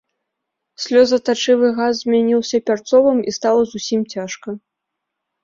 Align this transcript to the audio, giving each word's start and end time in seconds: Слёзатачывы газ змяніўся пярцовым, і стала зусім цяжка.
Слёзатачывы 0.85 1.67
газ 1.79 1.93
змяніўся 1.99 2.57
пярцовым, 2.71 3.17
і 3.29 3.35
стала 3.37 3.61
зусім 3.75 4.01
цяжка. 4.17 4.49